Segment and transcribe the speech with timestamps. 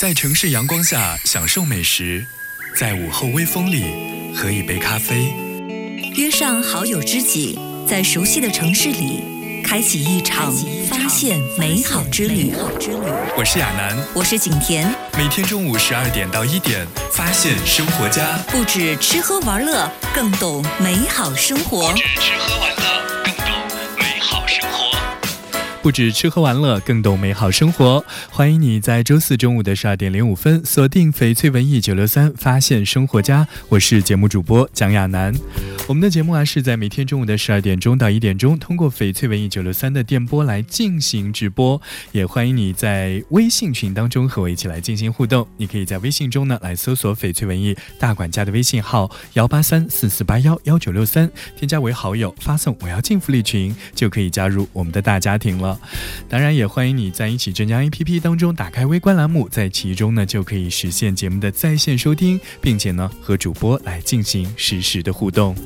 [0.00, 2.24] 在城市阳光下享受美食，
[2.76, 5.34] 在午后微风里喝一杯咖啡，
[6.14, 10.54] 约上好友知己，在熟悉的城市里开启一场
[10.88, 12.52] 发现美好之旅。
[13.36, 21.90] 我是亚楠，我是景甜，每天中午十二点到一点，发现生活家，不止吃喝玩乐，更懂美好生活。
[21.90, 23.07] 不止吃喝玩乐，更懂美好生活。
[25.88, 28.04] 不止吃喝玩乐，更懂美好生活。
[28.28, 33.48] 欢迎你在周四中午的十二点零五分锁定翡翠文艺九六三，发现生活家。
[33.70, 35.34] 我是节目主播蒋亚楠。
[35.86, 41.80] 我们的节目啊是在每天中午的十二点钟到一点钟，通过翡翠文艺九六三的电波来进行直播。
[42.12, 45.48] 也欢迎你在微信群当中和我一起来进行互动。
[45.56, 55.77] 你可以在微信中呢来搜索翡翠文艺大管家的微信号幺八三四四八幺幺九六三，添加为好友，发送我要进福利群，就可以加入我们的大家庭了。
[56.28, 65.56] 当然，也欢迎你在一起镇江 APP 当中打开微观栏目，在其中呢就可以实现节目的在线收听，并且呢和主播来进行实时的互动。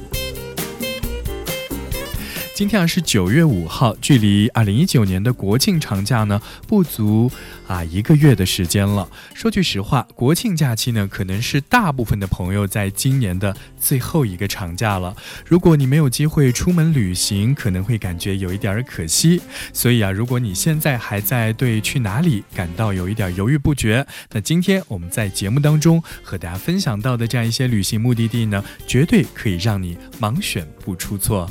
[2.62, 7.28] 今天啊是九月五号，距离二零一九年的国庆长假呢不足
[7.66, 9.08] 啊一个月的时间了。
[9.34, 15.12] 说句实话，国庆假期呢可能是大部分的朋友在今年的最后一个长假了。
[15.44, 19.42] 如果你没有机会出门旅行，可能会感觉有一点儿可惜。
[19.72, 31.50] 所以啊，如果你现在还在对去哪里感到有一点犹豫不决，那今天我们在节目当中和大家分享到的这样一些旅行目的地呢，绝对可以让你盲选不出错。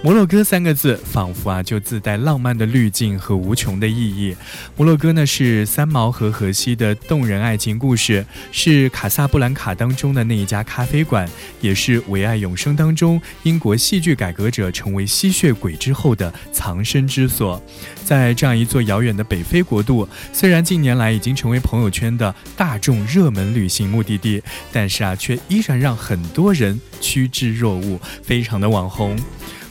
[0.00, 4.34] 摩洛哥三个字，仿佛啊就自带浪漫的滤镜和无穷的意义。
[4.76, 11.28] 摩洛哥呢是三毛和荷西的动人爱情故事，是卡萨布兰卡当中的那一家咖啡馆，
[11.60, 17.60] 也是《唯爱永生》当中英国戏剧改革者成为吸血鬼之后的藏身之所。
[18.04, 24.40] 在这样一座遥远的北非国度，虽然近年来已经成为朋友圈的大众热门旅行目的地，
[24.72, 29.18] 但是啊却依然让很多人趋之若鹜，非常的网红。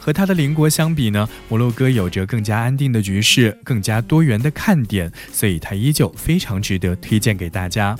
[0.07, 7.93] 和他的邻国相比呢，摩洛哥有着更加安定的局势，更加多元的看点，所以它依旧非常值得推荐给大家。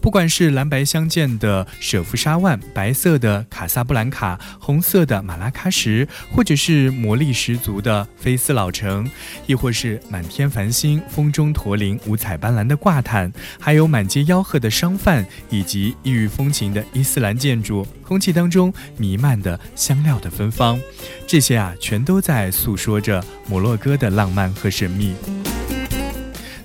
[0.00, 9.08] 不管是蓝白相间的舍夫沙万、白色的卡萨布兰卡、红色的马拉喀什，或者是魔力十足的菲斯老城，
[9.46, 20.80] 亦或是满天繁星、风中驼铃、五彩斑斓的挂毯，还有满街吆喝的商贩，以及异域风情的伊斯兰建筑，空气当中弥漫的香料的芬芳，
[21.26, 25.14] 这些啊，全都在诉说着摩洛哥的浪漫和神秘。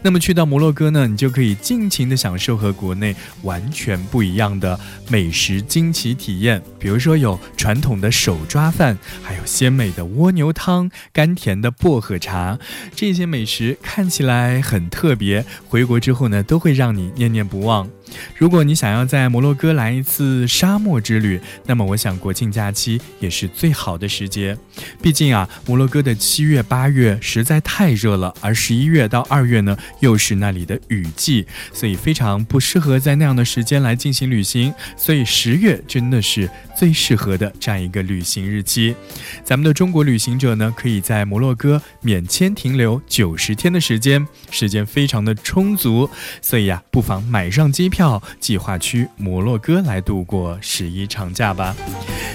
[0.04, 4.78] 那么去到摩洛哥呢，你就可以尽情的享受和国内完全不一样的
[5.08, 6.62] 美食惊奇体验。
[6.78, 12.60] 比如说有传统的手抓饭，还有鲜美的蜗牛汤、甘甜的薄荷茶，
[12.94, 17.90] 这些美食看起来很特别，回国之后呢，都会让你念念不忘。
[18.38, 24.58] 如果你想要在摩洛哥来一次沙漠之旅，那么我想国庆假期也是最好的时节。
[25.02, 34.74] 毕竟啊，摩洛哥的七月、八月实在太热了，而十一月到二月呢，又是那里的雨季，所以非常不适合在那样的时间来进行旅行。
[34.98, 38.96] 所以十月真的是最适合的这样一个旅行日期。
[39.44, 46.10] 咱们的中国旅行者呢，可以在摩洛哥免签停留九十天的时间，时间非常的充足。
[46.42, 51.76] 所以啊，不妨买上机票票，计划去摩洛哥来度过十一长假吧。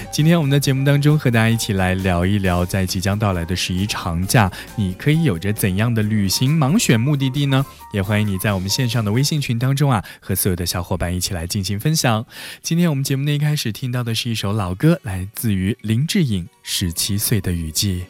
[0.09, 7.65] 今天我们的节目当中，和大家一起来聊一聊，在即将到来的十一长假，你可以有着怎样的旅行盲选目的地呢？
[7.91, 12.25] 也欢迎你在我们线上的微信群当中啊，和所有的小伙伴一起来进行分享。
[12.63, 18.05] 今天我们节目的一开始听到的是一首老歌，来自于林志颖《十七岁的雨季》。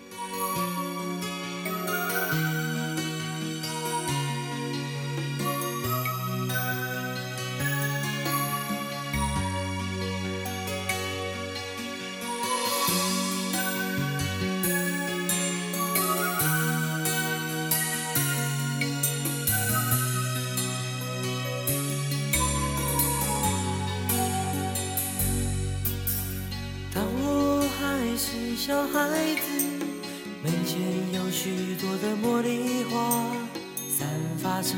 [34.59, 34.73] 发着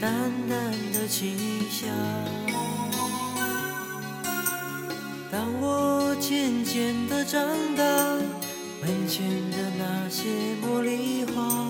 [0.00, 0.12] 淡
[0.48, 1.38] 淡的清
[1.70, 1.88] 香。
[5.30, 7.40] 当我渐渐的长
[7.76, 7.84] 大，
[8.82, 10.24] 门前的那些
[10.60, 11.68] 茉莉花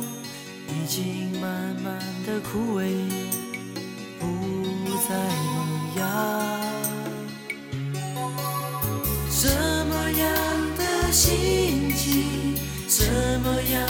[0.68, 2.88] 已经慢慢的枯萎，
[4.18, 4.26] 不
[5.06, 5.14] 再
[5.44, 5.58] 萌
[5.98, 6.02] 芽。
[9.30, 9.46] 什
[9.90, 10.26] 么样
[10.78, 12.56] 的心情，
[12.88, 13.04] 什
[13.40, 13.86] 么样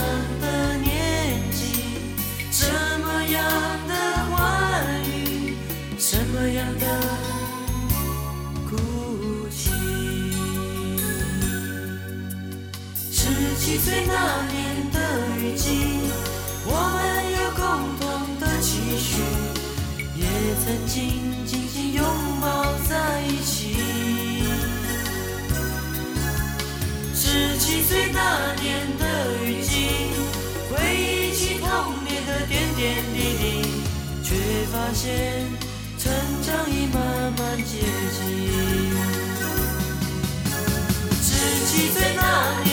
[13.70, 14.98] 七岁那年的
[15.38, 15.78] 雨季，
[16.66, 16.98] 我们
[17.30, 17.62] 有共
[18.00, 18.04] 同
[18.40, 19.22] 的期许，
[20.16, 20.26] 也
[20.64, 22.04] 曾经紧紧拥
[22.40, 23.78] 抱在一起。
[27.14, 29.04] 十七岁那年的
[29.44, 29.86] 雨季，
[30.68, 31.70] 回忆起童
[32.04, 33.70] 年的点点滴滴，
[34.24, 34.34] 却
[34.72, 35.46] 发现
[35.96, 36.12] 成
[36.42, 36.98] 长已慢
[37.38, 37.78] 慢接
[38.18, 38.18] 近。
[41.22, 41.28] 十
[41.66, 42.20] 七岁那
[42.64, 42.69] 年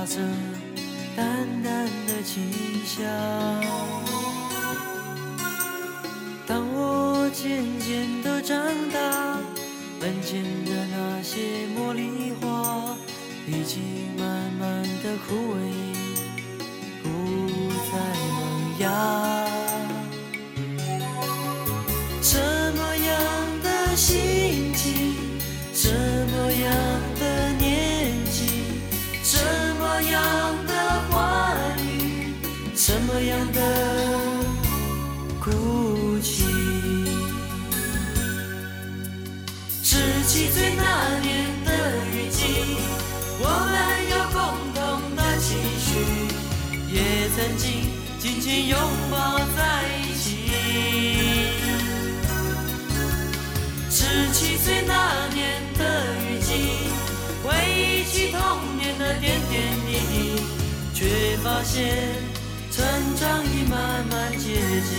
[0.00, 0.16] 发着
[1.14, 1.26] 淡
[1.62, 2.42] 淡的清
[2.86, 3.39] 香。
[48.68, 48.78] 拥
[49.10, 49.60] 抱在
[49.98, 50.24] 一起。
[53.90, 53.98] 十
[54.32, 54.94] 七岁那
[55.34, 55.82] 年的
[56.24, 56.48] 雨季，
[57.44, 58.38] 回忆起童
[58.76, 60.42] 年的点点滴滴，
[60.94, 61.78] 却发现
[62.70, 62.84] 成
[63.16, 64.46] 长已慢慢接
[64.88, 64.90] 近。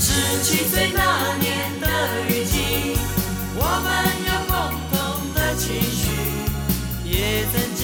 [0.00, 0.08] 十
[0.42, 1.00] 七岁那
[1.36, 1.86] 年的
[2.28, 2.54] 雨季，
[3.54, 3.88] 我们
[4.26, 4.54] 有共
[4.90, 4.98] 同
[5.34, 6.00] 的期许，
[7.04, 7.80] 也曾经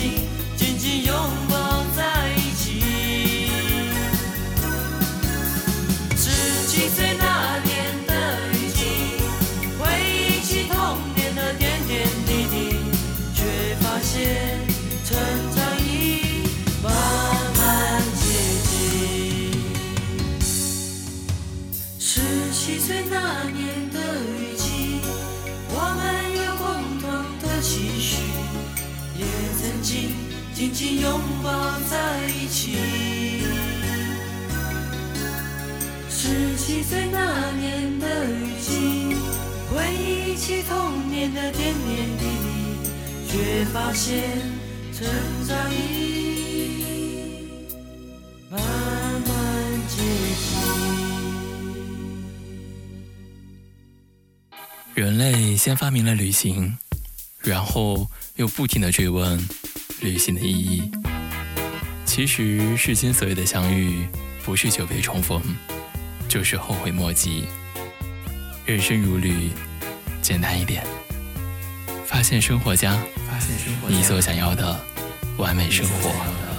[6.79, 7.08] 十七
[36.69, 39.17] 七岁那年的雨季，
[39.71, 42.29] 回忆起童年的点点滴滴，
[43.27, 44.39] 却发现
[44.93, 45.09] 成
[45.47, 47.49] 长已
[48.51, 48.71] 慢慢
[49.89, 49.97] 接
[50.37, 50.59] 近。
[54.95, 56.77] 人类先发明了旅行，
[57.41, 59.41] 然后又不停的追问
[60.03, 60.91] 旅行的意义。
[62.05, 64.07] 其实世间所有的相遇，
[64.45, 65.43] 不是久别重逢，
[66.29, 67.45] 就是后悔莫及。
[68.67, 69.51] 人生如旅，
[70.21, 70.85] 简单一点。
[72.07, 72.93] 发现生活家，
[73.27, 74.79] 发现生活你所想要的
[75.39, 76.58] 完美生活。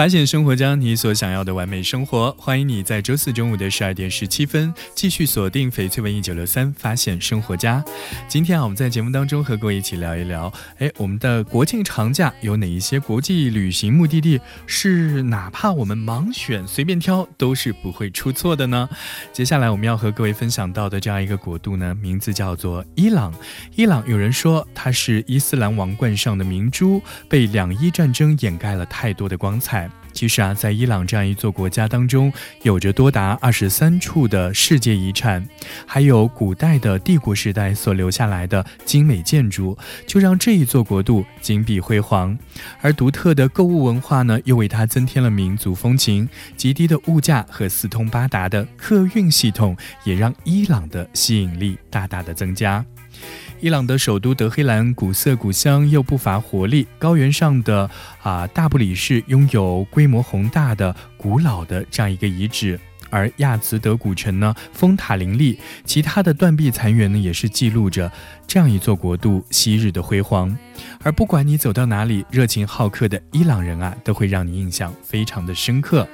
[0.00, 7.84] 发现生活家你所想要的完美生活，欢迎你在周四中午的十二点十七分继续锁定翡翠文艺九六三，发现生活家。
[8.26, 18.88] 今天啊，我们在节目当中和各位一起聊一聊，哎，我们的国庆长假有哪一些国际旅行目的地是哪怕我们盲选随便挑都是不会出错的呢？
[19.34, 23.34] 接下来我们要和各位分享到的这样一个国度呢，名字叫做伊朗。
[23.76, 29.89] 伊朗有人说它是伊斯兰王冠上的明珠，被两伊战争掩盖了太多的光彩。
[30.12, 35.46] 其实啊，在伊朗这样一座国家当中，有着多达二十三处的世界遗产，
[35.86, 39.76] 还有古代的帝国时代所留下来的精美建筑，
[40.06, 42.38] 就让这一座国度金碧辉煌。
[42.80, 46.28] 而独特的购物文化呢，又为它增添了民族风情。
[46.56, 52.84] 极低的物价和四通八达的客运系统，也让伊朗的吸引力大大的增加。
[53.60, 57.90] 伊朗的首都德黑兰古色古香又不乏活力，高原上的
[58.22, 68.10] 啊大布里市拥有规模宏大的古老的这样一个遗址，而亚兹德古城呢风塔林立，其他的断壁残垣呢也是记录着
[68.46, 70.56] 这样一座国度昔日的辉煌。
[71.02, 76.08] 而不管你走到哪里，热情好客的伊朗人啊都会让你印象非常的深刻。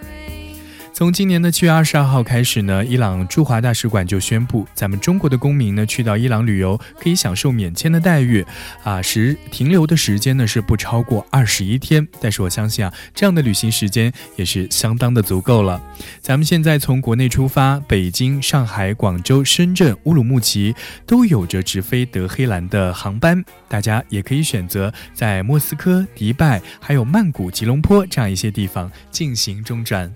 [0.96, 8.42] 从今年的七月二十二号开始呢，伊朗驻华大使馆就宣布，咱们中国的公民呢去到伊朗旅游可以享受免签的待遇，
[8.82, 12.08] 啊，时停留的时间呢是不超过二十一天。
[12.18, 15.78] 但是我相信啊，这样的旅行时间也是相当的足够了。
[16.22, 20.74] 咱们现在从国内出发，北京、上海、广州、深圳、乌鲁木齐
[21.04, 30.10] 都有着直飞德黑兰的航班，大家也可以选择在莫斯科、迪拜、还有曼谷、吉隆坡这样一些地方进行中转。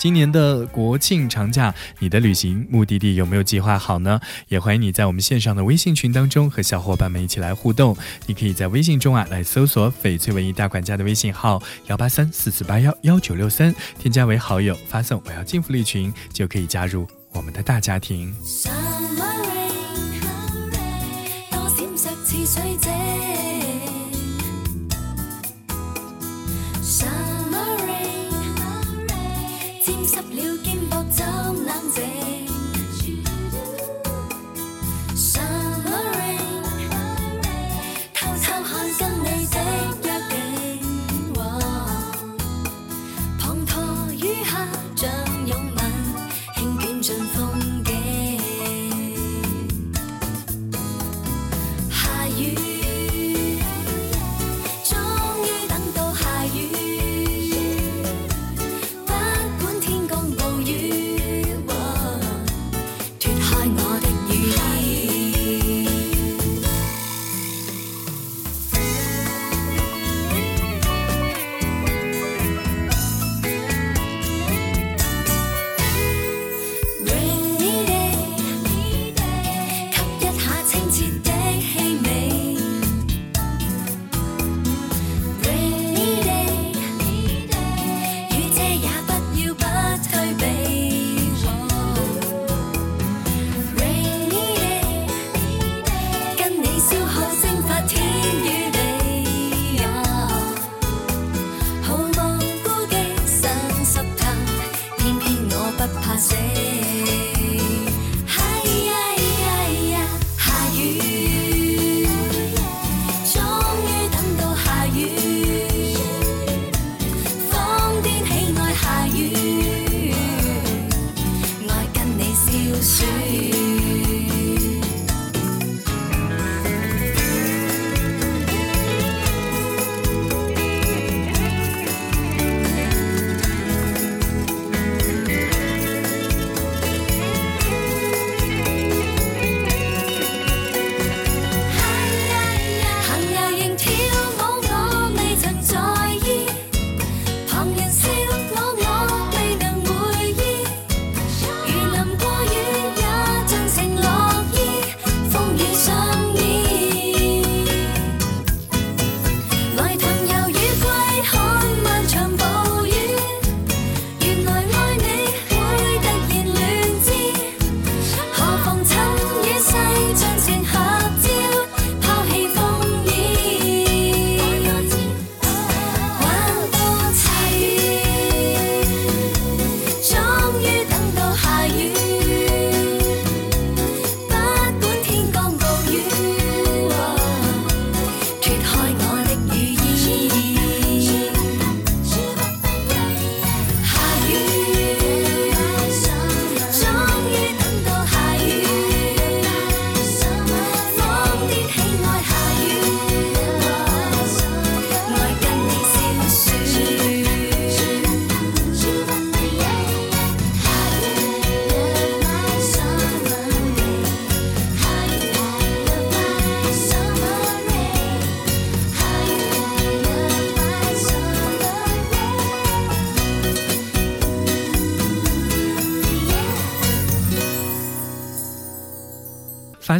[0.00, 4.18] 今年的国庆长假，你的旅行目的地有没有计划好呢？
[4.48, 7.94] 也欢迎你在我们线上的微信群当中和小伙伴们一起来互动。
[8.24, 18.34] 你可以在微信中啊来搜索“翡翠文艺大管家”的微信号幺八三四四八幺幺九六三，添加为好友，发送“我要进福利群”，就可以加入我们的大家庭。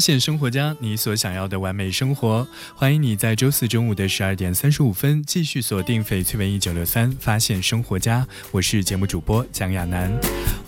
[0.00, 2.49] 现生活家，你所想要的完美生活。
[2.75, 8.26] 欢迎你在周四中午的十二点三十五分继续锁定翡翠文艺九六三，发现生活家。
[8.50, 10.11] 我是节目主播蒋亚楠。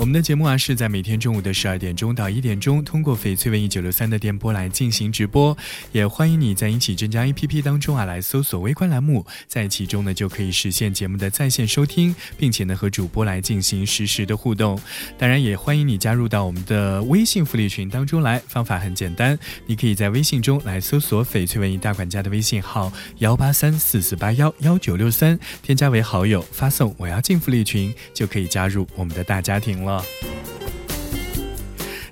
[0.03, 5.57] 我们的节目啊是在每天中午的十二点钟到一点钟，通过翡翠文艺九六三的电波来进行直播。
[5.93, 14.77] 也欢迎你在一起镇江 APP 当中啊来搜索微观栏目，在其中呢就可以实现节目的在线收听，并且呢和主播来进行实时的互动。
[15.17, 29.92] 当然也欢迎你加入到我们的微信福利群当中来，方法很简单，你可以在微信中来搜索翡翠文艺大管家的微信号幺八三四四八幺幺九六三，添加为好友，发送我要进福利群，就可以加入我们的大家庭了。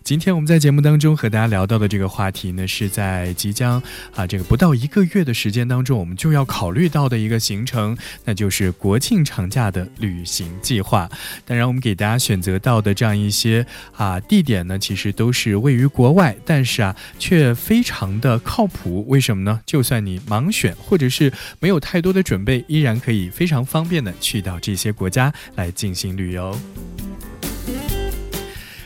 [0.02, 3.80] 今天我们在节目当中和大家聊到的这个话题呢，是在即将
[4.12, 11.08] 啊这个不到一个月的时间当中，我们就要考虑到的一个行程，那就是国庆长假的旅行计划。
[11.46, 13.64] 当然，我们给大家选择到的这样一些
[13.96, 19.06] 啊地点呢，其实都是位于国外，但是啊却非常的靠谱。
[19.06, 19.60] 为什么呢？
[19.64, 26.58] 就算你盲选或者是没有太多的准备，依然可以非常方便的去到这些国家来进行旅游。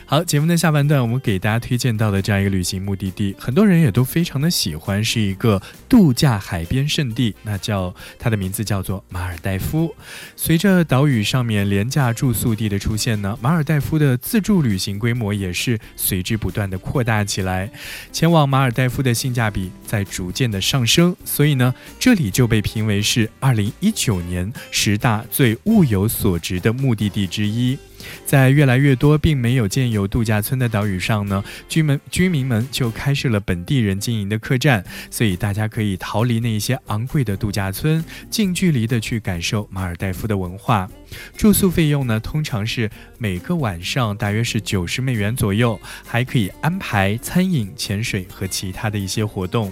[0.07, 5.59] 好，节目的下半段，我们给大家推荐到的这样一个旅行目的地，很多人也都非常的喜欢，是一个
[5.89, 9.95] 度假海边胜地，那叫它的名字叫做马尔代夫。
[10.35, 17.71] 随着岛屿上面廉价住宿地的出现呢，马尔代夫的自助旅行规模也是随之不断的扩大起来。
[18.11, 27.75] 前往马尔代夫的性价比在逐渐的上升，所以呢，这里就被评为是二零一九年十大最物有所值的目的地之一。
[28.25, 40.89] 在越来越多并没有建有度假村的岛屿上呢，居民居民们就开设了本地人经营的客栈，所以大家可以逃离那些昂贵的度假村，近距离的去感受马尔代夫的文化。
[41.37, 49.71] 住宿费用呢，通常是每个晚上大约是九十美元左右，还可以安排餐饮、潜水和其他的一些活动。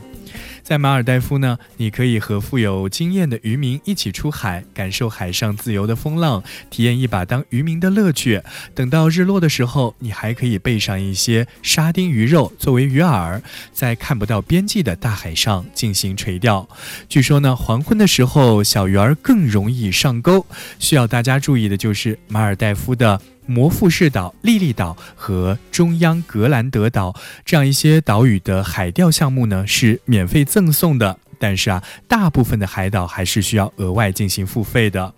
[0.63, 8.41] 在马尔代夫呢，你可以和富有经验的渔民一起出海，感受海上自由的风浪，体验一把当渔民的乐趣。
[8.73, 13.41] 等到日落的时候，你还可以备上一些沙丁鱼肉作为鱼饵，
[13.73, 16.67] 在看不到边际的大海上进行垂钓。
[17.09, 20.45] 据说呢，黄昏的时候小鱼儿更容易上钩。
[20.79, 23.19] 需要大家大家注意的就是马尔代夫的。
[23.45, 35.13] 摩富士岛、莉莉岛和中央格兰德岛这样一些岛屿的海钓项目呢是免费赠送的，但是啊，大部分的海岛还是需要额外进行付费的。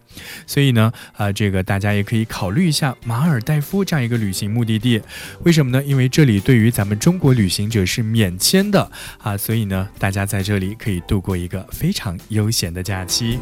[0.47, 4.99] 所以呢，啊，这个大家也可以考虑一下马尔代夫这样一个旅行目的地。
[5.43, 5.83] 为什么呢？
[5.83, 13.37] 因为这里对于咱们中国旅行者是免签的啊，所以呢，大家在这里可以度过一个非常悠闲的假期。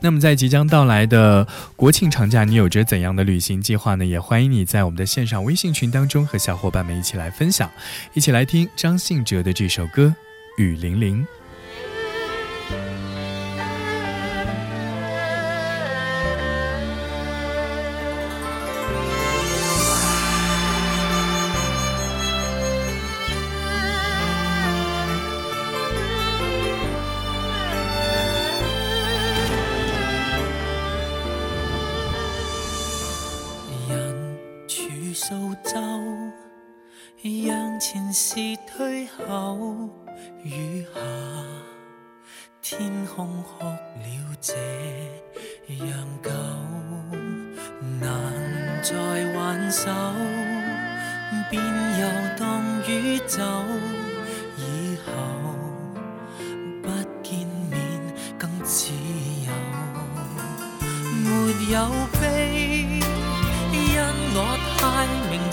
[0.00, 4.04] 那么，在即将到来的国庆长假，你有着怎样的旅行计划呢？
[4.04, 7.70] 也欢迎你在我们的线上微信群当中和小伙伴们一起来分享，
[8.14, 10.14] 一起来听张信哲的这首歌
[10.62, 11.22] 《雨霖铃》。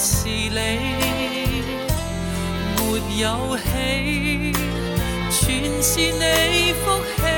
[0.06, 0.52] 是你；
[2.76, 4.52] 没有喜，
[5.32, 7.33] 全是你福气。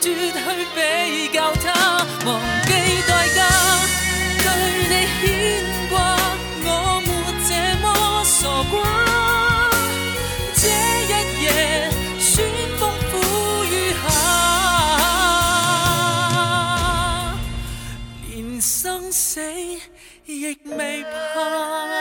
[0.00, 0.38] 绝去
[0.74, 1.66] 比較他，
[2.24, 2.70] 忘記
[3.06, 3.38] 代價，
[4.44, 4.46] 對
[4.88, 5.22] 你牽
[5.90, 5.92] 掛，
[6.64, 6.66] 我
[7.04, 7.08] 沒
[7.48, 7.50] 這
[7.82, 7.84] 麼
[8.24, 8.38] 傻
[8.70, 8.74] 瓜。
[10.54, 10.62] 這
[11.08, 11.10] 一
[11.42, 11.46] 夜，
[12.20, 12.26] 旋
[12.78, 12.80] 風
[13.10, 13.12] 苦
[13.64, 14.06] 雨下，
[18.30, 19.40] 連生死
[20.26, 21.97] 亦未怕。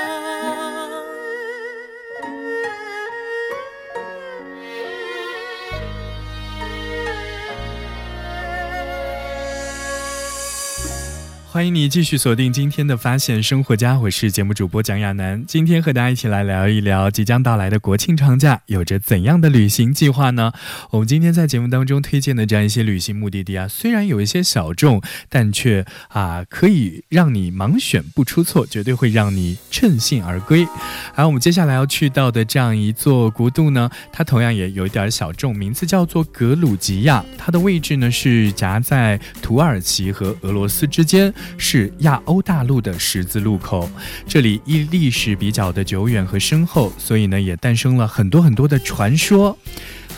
[11.58, 15.44] 欢迎你继续锁定今天的发现生活家，我是节目主播蒋亚楠。
[15.48, 20.52] 今天和大家一起来聊一聊即将到来的国庆长假，有着怎样的旅行计划呢？
[20.92, 30.68] 我们今天在节目当中推荐的这样一些旅行目的地啊，虽然有一些小众，但却啊可以让你盲选不出错，绝对会让你趁兴而归。
[31.16, 41.34] 而我们接下来要去到的这样一座国度呢，它同样也有一点小众，名字叫做格鲁吉亚，它的位置呢是夹在土耳其和俄罗斯之间。
[41.58, 43.90] 是亚欧大陆的十字路口，
[44.28, 49.58] 这里因历史比较的久远和深厚，所以呢也诞生了很多很多的传说。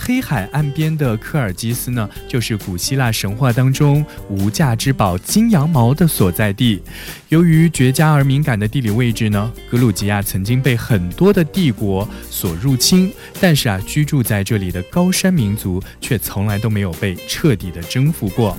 [0.01, 6.81] 黑海岸边的科尔基斯呢，就是古希腊神话当中无价之宝金羊毛的所在地。
[7.27, 13.11] 由于绝佳而敏感的地理位置呢，格鲁吉亚曾经被很多的帝国所入侵，
[13.41, 18.57] 但是啊，居住在这里的高山民族却从来都没有被彻底的征服过。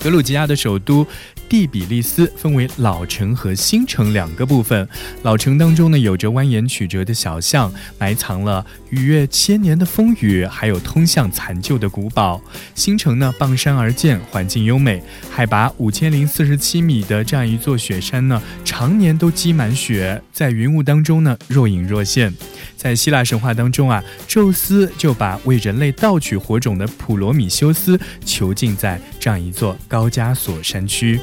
[0.00, 1.04] 格鲁吉亚的首都。
[1.48, 4.88] 蒂比利斯分为老城和新城两个部分。
[5.22, 12.40] 老城当中呢，有着蜿蜒曲折的小巷，埋藏了逾越千年的风雨，还有通向残旧的古堡。
[12.74, 22.32] 新城呢，傍山而建，环境优美，海拔五千零四十七米的这样一座雪山呢，常年都积满雪，在云雾当中呢，若隐若现。
[22.76, 31.18] 在希腊神话当中啊，宙斯就把为人类盗取火种的普罗米修斯囚禁在这样一座高加索山区。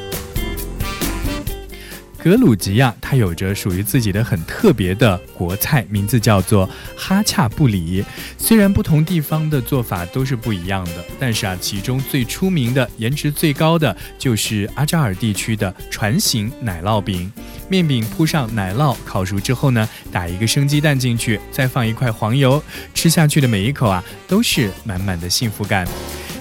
[2.25, 8.03] 格鲁吉亚，它有着属于自己的很特别的国菜，名字叫做哈恰布里。
[8.35, 17.31] 虽然不同地方的做法都是不一样的，但是啊，其中最出名的、颜值最高的就是阿扎尔地区的船形奶酪饼。
[17.69, 22.59] 面饼铺上奶酪，烤熟之后呢，打一个生鸡蛋进去，再放一块黄油，
[22.95, 25.87] 吃下去的每一口啊，都是满满的幸福感。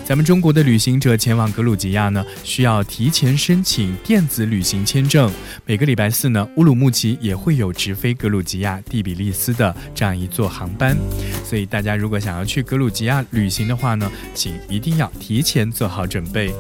[0.07, 5.33] 咱们中国的旅行者前往格鲁吉亚呢，需要提前申请电子旅行签证。
[5.65, 10.95] 每个礼拜四呢，乌鲁木齐也会有直飞格鲁吉亚蒂比利斯的这样一座航班。
[11.43, 16.53] 所以大家如果想要去格鲁吉亚旅行的话呢，请一定要提前做好准备。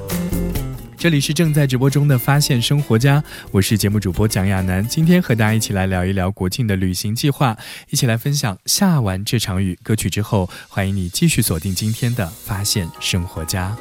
[1.04, 4.88] 这里是正在直播中的发现生活家，我是节目主播蒋亚楠。
[4.88, 7.58] 今天和大家一起来聊一聊国庆的旅行计划，
[7.90, 13.76] 一起来分享下完这场雨歌曲之后，欢迎你继续锁定今天的发现生活家。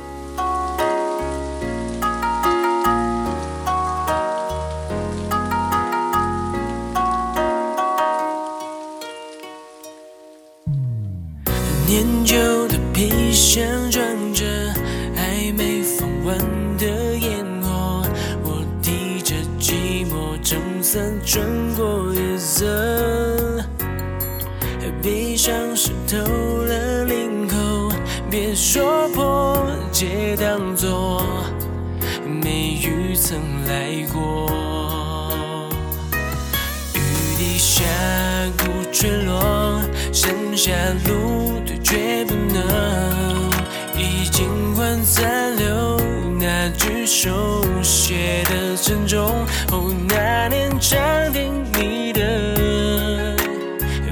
[46.66, 49.46] 那句手写的珍重。
[49.70, 50.98] 哦，那年长
[51.34, 53.36] 亭你的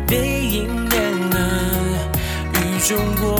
[0.05, 1.37] 背影亮了，
[2.51, 3.39] 雨中过，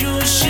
[0.00, 0.41] 如洗，